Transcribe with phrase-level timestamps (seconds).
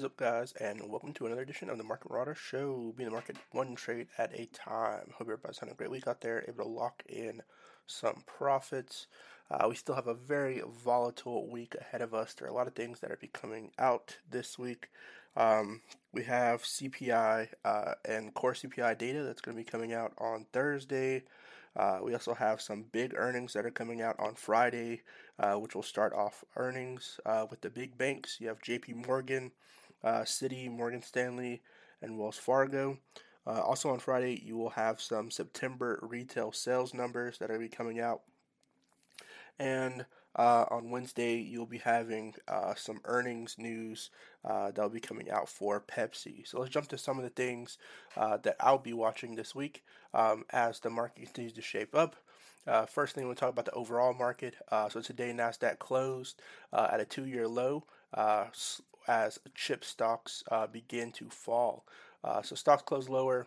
[0.00, 2.94] Is up, guys, and welcome to another edition of the Market Marauder Show.
[2.96, 5.10] Being the market one trade at a time.
[5.12, 7.42] Hope everybody's having a great week out there, able to lock in
[7.86, 9.08] some profits.
[9.50, 12.32] Uh, we still have a very volatile week ahead of us.
[12.32, 14.88] There are a lot of things that are be coming out this week.
[15.36, 15.82] Um,
[16.14, 20.46] we have CPI uh, and core CPI data that's going to be coming out on
[20.50, 21.24] Thursday.
[21.76, 25.02] Uh, we also have some big earnings that are coming out on Friday,
[25.38, 28.38] uh, which will start off earnings uh, with the big banks.
[28.40, 29.52] You have JP Morgan,
[30.02, 31.62] uh, Citi, Morgan Stanley,
[32.02, 32.98] and Wells Fargo.
[33.46, 37.68] Uh, also on Friday, you will have some September retail sales numbers that are be
[37.68, 38.22] coming out.
[39.58, 44.10] And uh, on Wednesday, you'll be having uh, some earnings news
[44.44, 46.46] uh, that'll be coming out for Pepsi.
[46.46, 47.78] So let's jump to some of the things
[48.16, 49.82] uh, that I'll be watching this week
[50.14, 52.16] um, as the market continues to shape up.
[52.66, 54.54] Uh, first thing, we'll talk about the overall market.
[54.70, 56.40] Uh, so today, Nasdaq closed
[56.72, 57.84] at a two-year low
[59.08, 61.84] as chip stocks begin to fall.
[62.42, 63.46] so stocks closed lower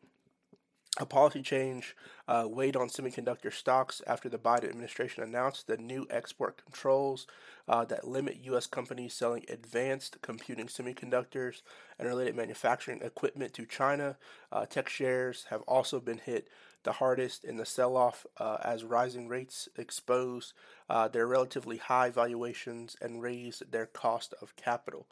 [1.00, 1.96] a policy change
[2.28, 7.26] uh, weighed on semiconductor stocks after the Biden administration announced the new export controls
[7.66, 8.66] uh, that limit U.S.
[8.66, 11.62] companies selling advanced computing semiconductors
[11.98, 14.18] and related manufacturing equipment to China.
[14.50, 16.46] Uh, tech shares have also been hit
[16.84, 20.52] the hardest in the sell off uh, as rising rates expose
[20.90, 25.06] uh, their relatively high valuations and raise their cost of capital.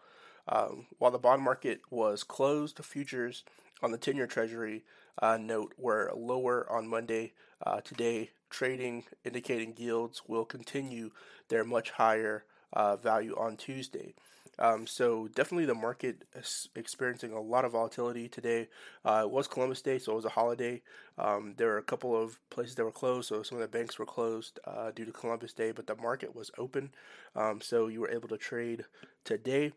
[0.49, 3.45] Um, while the bond market was closed, futures
[3.83, 4.83] on the 10 year Treasury
[5.21, 7.33] uh, note were lower on Monday.
[7.65, 11.11] Uh, today, trading indicating yields will continue
[11.49, 14.15] their much higher uh, value on Tuesday.
[14.60, 18.69] Um, so definitely the market is experiencing a lot of volatility today.
[19.04, 20.82] Uh, it was Columbus Day, so it was a holiday.
[21.19, 23.98] Um, there were a couple of places that were closed, so some of the banks
[23.98, 26.91] were closed uh, due to Columbus Day, but the market was open,
[27.34, 28.84] um, so you were able to trade
[29.25, 29.72] today.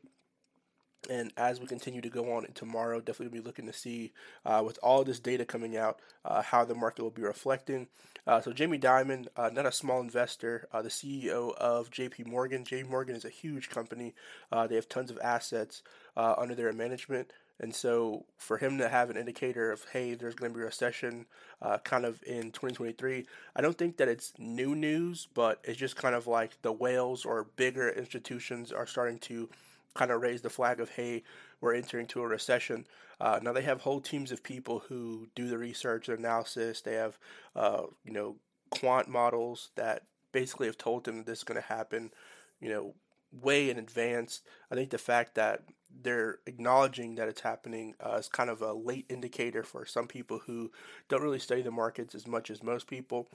[1.10, 4.14] And as we continue to go on tomorrow, definitely be looking to see
[4.46, 7.88] uh, with all this data coming out uh, how the market will be reflecting.
[8.26, 12.24] Uh, so Jamie Dimon, uh, not a small investor, uh, the CEO of J.P.
[12.24, 12.64] Morgan.
[12.64, 12.90] J.P.
[12.90, 14.14] Morgan is a huge company.
[14.52, 15.84] Uh, they have tons of assets
[16.16, 17.34] under their management.
[17.60, 20.66] And so for him to have an indicator of, hey, there's going to be a
[20.66, 21.26] recession
[21.62, 23.26] uh, kind of in 2023,
[23.56, 27.26] I don't think that it's new news, but it's just kind of like the whales
[27.26, 29.50] or bigger institutions are starting to
[29.94, 31.24] kind of raise the flag of, hey,
[31.64, 32.86] we're entering into a recession.
[33.22, 36.82] Uh, now they have whole teams of people who do the research and analysis.
[36.82, 37.18] They have,
[37.56, 38.36] uh, you know,
[38.70, 40.04] quant models that
[40.34, 42.12] basically have told them this is going to happen,
[42.60, 42.94] you know,
[43.42, 44.42] way in advance.
[44.70, 45.64] I think the fact that
[46.02, 50.40] they're acknowledging that it's happening uh, is kind of a late indicator for some people
[50.46, 50.70] who
[51.08, 53.30] don't really study the markets as much as most people.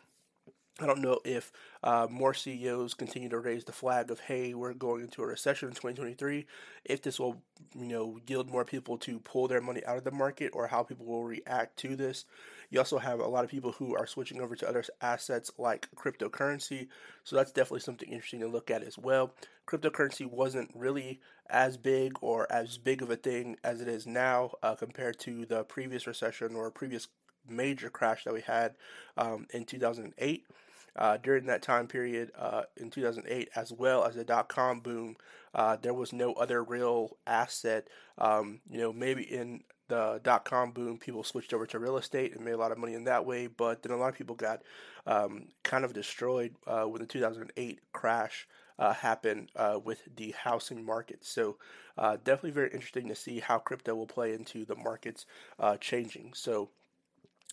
[0.80, 1.50] I don't know if
[1.82, 5.68] uh, more CEOs continue to raise the flag of, hey, we're going into a recession
[5.68, 6.46] in 2023,
[6.84, 7.42] if this will,
[7.76, 10.84] you know, yield more people to pull their money out of the market or how
[10.84, 12.26] people will react to this.
[12.70, 15.88] You also have a lot of people who are switching over to other assets like
[15.96, 16.86] cryptocurrency.
[17.24, 19.34] So that's definitely something interesting to look at as well.
[19.66, 21.20] Cryptocurrency wasn't really
[21.50, 25.44] as big or as big of a thing as it is now uh, compared to
[25.44, 27.08] the previous recession or previous
[27.48, 28.74] major crash that we had
[29.16, 30.46] um, in 2008
[30.96, 35.16] uh, during that time period uh, in 2008, as well as the dot com boom,
[35.54, 37.88] uh, there was no other real asset.
[38.18, 42.34] Um, you know, maybe in the dot com boom, people switched over to real estate
[42.34, 43.46] and made a lot of money in that way.
[43.46, 44.62] But then a lot of people got
[45.06, 48.46] um, kind of destroyed uh, when the 2008 crash
[48.78, 51.24] uh, happened uh, with the housing market.
[51.24, 51.56] So
[51.96, 55.26] uh, definitely very interesting to see how crypto will play into the markets
[55.58, 56.32] uh, changing.
[56.34, 56.70] So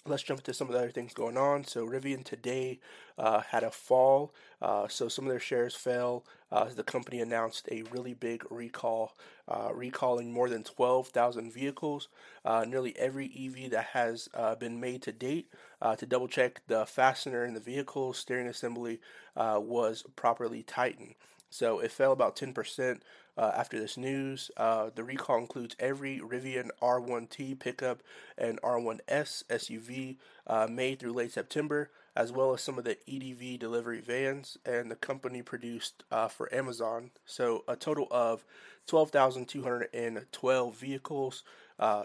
[0.08, 1.64] let's jump to some of the other things going on.
[1.64, 2.80] So Rivian today
[3.18, 6.24] uh, had a fall, uh, so some of their shares fell.
[6.52, 9.14] Uh, the company announced a really big recall,
[9.48, 12.08] uh, recalling more than 12,000 vehicles,
[12.46, 15.50] uh, nearly every EV that has uh, been made to date.
[15.98, 19.00] to double check the fastener in the vehicle steering assembly
[19.36, 21.16] was properly tightened.
[21.50, 23.00] So it fell about 10%
[23.38, 24.52] uh, after this news.
[24.58, 28.02] Uh, the recall includes every Rivian R1T pickup
[28.38, 30.18] and R1S SUV
[30.48, 34.90] uh, made through late September, as well as some of the EDV delivery vans, and
[34.90, 37.12] the company produced uh, for Amazon.
[37.26, 38.46] So a total of
[38.88, 41.44] 12,212 vehicles
[41.80, 42.04] uh,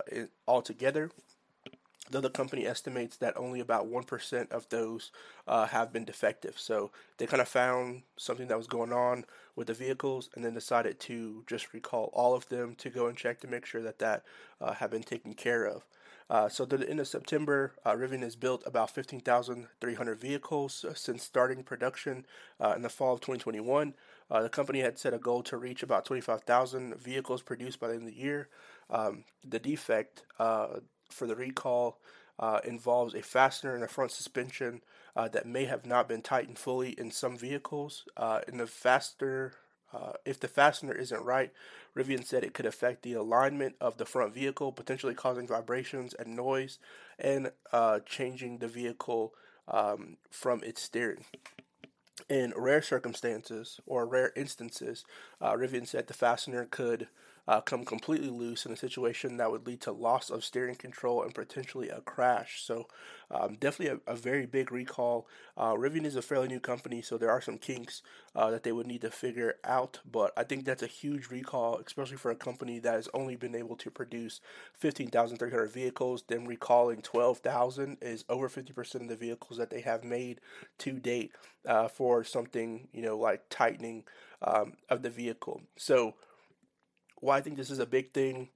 [0.49, 1.11] altogether
[2.11, 5.11] though the company estimates that only about 1% of those
[5.47, 6.59] uh, have been defective.
[6.59, 9.25] So they kind of found something that was going on
[9.57, 13.17] with the vehicles and then decided to just recall all of them to go and
[13.17, 14.25] check to make sure that that
[14.61, 15.85] uh, have been taken care of.
[16.31, 20.95] Uh, so, at the end of September, uh, Rivian has built about 15,300 vehicles uh,
[20.95, 22.25] since starting production
[22.61, 23.95] uh, in the fall of 2021.
[24.31, 27.95] Uh, the company had set a goal to reach about 25,000 vehicles produced by the
[27.95, 28.49] end of the year.
[28.89, 30.23] Um, the defect
[31.11, 31.99] for the recall
[32.39, 34.81] uh, involves a fastener in the front suspension
[35.15, 38.05] uh, that may have not been tightened fully in some vehicles.
[38.17, 39.53] Uh, in the fastener,
[39.93, 41.53] uh, if the fastener isn't right,
[41.97, 46.37] Rivian said it could affect the alignment of the front vehicle, potentially causing vibrations and
[46.37, 46.79] noise,
[47.19, 49.35] and uh, changing the vehicle
[49.69, 51.25] um, from its steering.
[52.29, 55.05] In rare circumstances or rare instances,
[55.41, 57.09] uh, Rivian said the fastener could
[57.51, 61.21] uh, come completely loose in a situation that would lead to loss of steering control
[61.21, 62.63] and potentially a crash.
[62.63, 62.87] So,
[63.29, 65.27] um, definitely a, a, very big recall.
[65.57, 68.03] Uh, Rivian is a fairly new company, so there are some kinks
[68.37, 69.99] uh, that they would need to figure out.
[70.09, 73.57] But I think that's a huge recall, especially for a company that has only been
[73.57, 74.41] able to produce
[74.75, 76.23] 15,300 vehicles.
[76.29, 80.41] Then recalling 12,000 is over 50% of the vehicles that they have made
[80.79, 81.33] to date
[81.67, 84.05] uh, for something, you know, like tightening
[84.41, 85.63] um, of the vehicle.
[85.77, 86.15] So,
[87.21, 88.49] why I think this is a big thing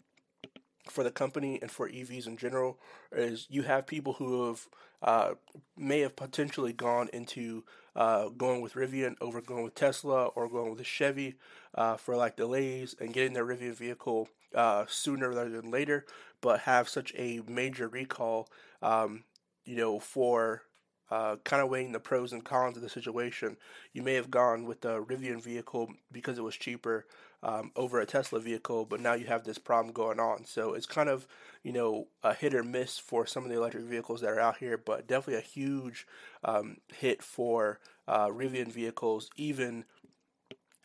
[0.88, 2.78] for the company and for EVs in general
[3.12, 4.68] is you have people who have
[5.02, 5.34] uh,
[5.76, 7.64] may have potentially gone into
[7.94, 11.36] uh, going with Rivian over going with Tesla or going with a Chevy
[11.74, 16.06] uh, for like delays and getting their Rivian vehicle uh, sooner rather than later,
[16.40, 18.48] but have such a major recall,
[18.82, 19.24] um,
[19.64, 20.62] you know, for
[21.10, 23.56] uh, kind of weighing the pros and cons of the situation.
[23.92, 27.06] You may have gone with the Rivian vehicle because it was cheaper
[27.42, 30.46] um, over a Tesla vehicle, but now you have this problem going on.
[30.46, 31.26] So it's kind of,
[31.62, 34.56] you know, a hit or miss for some of the electric vehicles that are out
[34.56, 36.06] here, but definitely a huge
[36.42, 39.84] um, hit for uh, Rivian vehicles, even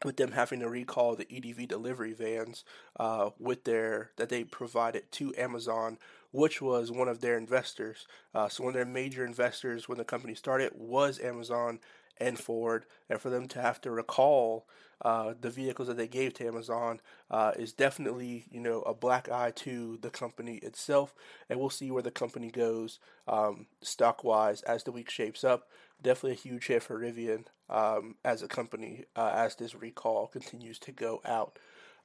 [0.03, 2.63] with them having to recall the EDV delivery vans
[2.99, 5.97] uh, with their that they provided to Amazon,
[6.31, 8.07] which was one of their investors.
[8.33, 11.79] Uh, so one of their major investors when the company started was Amazon
[12.17, 14.67] and Ford, and for them to have to recall
[15.01, 16.99] uh, the vehicles that they gave to Amazon
[17.31, 21.13] uh, is definitely you know a black eye to the company itself,
[21.49, 25.69] and we'll see where the company goes um, stock wise as the week shapes up.
[26.01, 30.79] Definitely a huge hit for Rivian um, as a company uh, as this recall continues
[30.79, 31.57] to go out.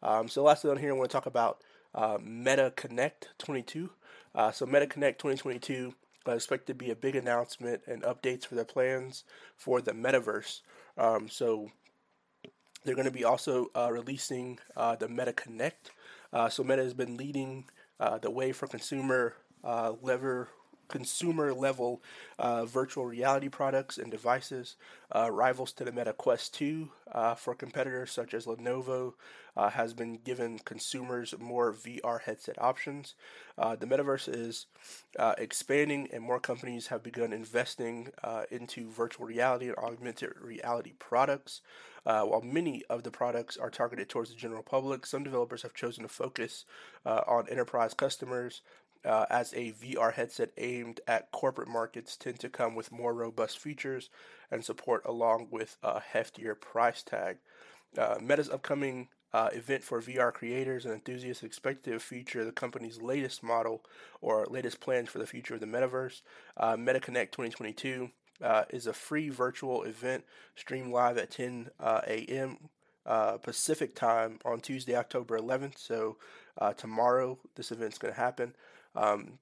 [0.03, 1.63] Um, so lastly on here, I want to talk about
[1.95, 3.91] uh, Meta Connect 22.
[4.35, 5.95] Uh, so Meta Connect 2022
[6.27, 9.25] I expect to be a big announcement and updates for their plans
[9.57, 10.61] for the metaverse.
[10.97, 11.71] Um, so
[12.85, 15.91] they're going to be also uh, releasing uh, the Meta Connect.
[16.33, 17.65] Uh, so Meta has been leading
[18.01, 19.35] uh, the way for consumer
[20.03, 20.49] lever
[20.95, 22.01] consumer level
[22.39, 24.77] uh, virtual reality products and devices,
[25.11, 29.15] uh, rivals to the Meta Quest 2 uh, for competitors such as Lenovo,
[29.57, 33.15] uh, has been given consumers more VR headset options.
[33.59, 34.67] Uh, the metaverse is
[35.19, 38.11] uh, expanding, and more companies have begun investing
[38.51, 41.61] into virtual reality and augmented reality products.
[42.05, 46.03] while many of the products are targeted towards the general public, some developers have chosen
[46.03, 46.65] to focus
[47.05, 48.61] on enterprise customers
[49.05, 53.59] uh, as a VR headset aimed at corporate markets tend to come with more robust
[53.59, 54.11] features
[54.51, 57.37] and support along with a heftier price tag.
[57.97, 63.03] Uh, Meta's upcoming uh, event for VR creators and enthusiasts expected to feature the company's
[63.03, 63.85] latest model
[64.21, 66.23] or latest plans for the future of the metaverse.
[66.57, 68.11] Uh, MetaConnect 2022
[68.43, 72.59] uh, is a free virtual event streamed live at 10 uh, a.m.
[73.07, 75.79] uh, Pacific time on Tuesday, October 11th.
[75.79, 76.17] So
[76.59, 78.55] uh, tomorrow, this event's going to happen.
[78.95, 79.39] Um,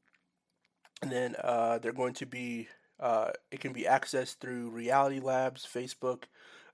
[1.03, 2.69] and then uh, they're going to be,
[3.01, 6.25] uh, it can be accessed through Reality Labs Facebook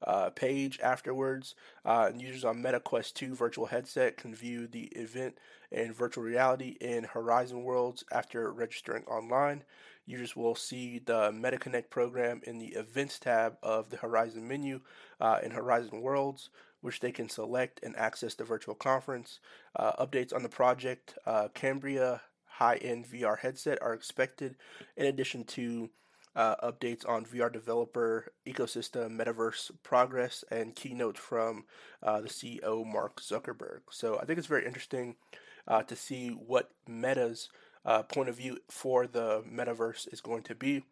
[0.06, 1.54] uh, page afterwards.
[1.84, 5.38] Uh, and users on MetaQuest 2 virtual headset can view the event
[5.70, 9.64] in virtual reality in Horizon Worlds after registering online.
[10.06, 14.80] Users will see the MetaConnect program in the Events tab of the Horizon menu
[15.20, 16.48] uh, in Horizon Worlds,
[16.80, 19.40] which they can select and access the virtual conference.
[19.76, 22.22] Uh, updates on the project uh, Cambria
[22.58, 24.56] high end VR headset are expected,
[24.96, 25.90] in addition to
[26.34, 31.64] uh, updates on VR developer ecosystem, metaverse progress, and keynote from
[32.02, 33.80] uh, the CEO Mark Zuckerberg.
[33.90, 35.16] So I think it's very interesting
[35.66, 37.48] uh, to see what Meta's
[37.84, 40.82] uh, point of view for the metaverse is going to be.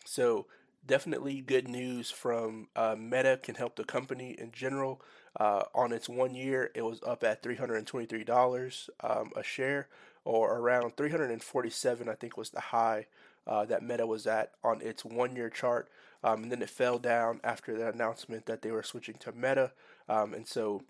[0.05, 0.47] So,
[0.85, 5.01] definitely good news from uh, Meta can help the company in general.
[5.39, 9.87] Uh, on its one year, it was up at $323 um, a share,
[10.25, 13.05] or around 347, I think was the high
[13.47, 15.89] uh, that Meta was at on its one year chart.
[16.23, 19.71] Um, and then it fell down after the announcement that they were switching to Meta.
[20.09, 20.81] Um, and so,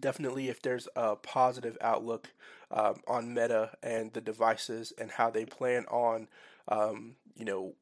[0.00, 2.28] definitely, if there's a positive outlook
[2.70, 6.28] um, on Meta and the devices and how they plan on,
[6.68, 7.74] um, you know,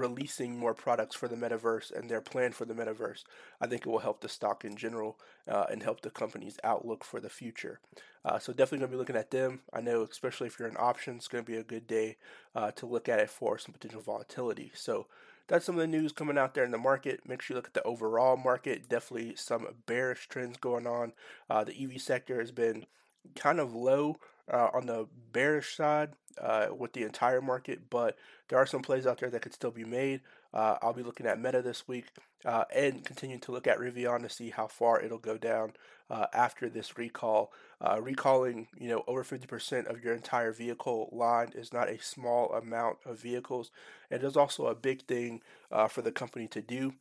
[0.00, 3.24] releasing more products for the metaverse and their plan for the metaverse,
[3.60, 7.04] I think it will help the stock in general uh, and help the company's outlook
[7.04, 7.80] for the future.
[8.24, 9.60] Uh, so definitely going to be looking at them.
[9.72, 12.16] I know, especially if you're an option, it's going to be a good day
[12.54, 14.72] uh, to look at it for some potential volatility.
[14.74, 15.06] So
[15.48, 17.26] that's some of the news coming out there in the market.
[17.26, 18.88] Make sure you look at the overall market.
[18.88, 21.12] Definitely some bearish trends going on.
[21.48, 22.86] Uh, the EV sector has been
[23.34, 24.18] kind of low
[24.52, 28.16] uh, on the bearish side uh, with the entire market, but
[28.48, 30.20] there are some plays out there that could still be made.
[30.52, 32.06] Uh, I'll be looking at Meta this week
[32.44, 35.74] uh, and continuing to look at Rivian to see how far it'll go down
[36.10, 37.52] uh, after this recall.
[37.80, 42.52] Uh, recalling, you know, over 50% of your entire vehicle line is not a small
[42.52, 43.70] amount of vehicles.
[44.10, 45.42] It is also a big thing
[45.88, 46.94] for the company to do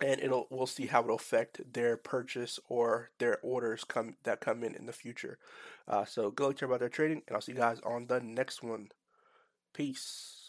[0.00, 4.62] and it'll we'll see how it'll affect their purchase or their orders come that come
[4.64, 5.38] in in the future.
[5.88, 8.62] Uh, so go check about their trading, and I'll see you guys on the next
[8.62, 8.90] one.
[9.74, 10.47] Peace.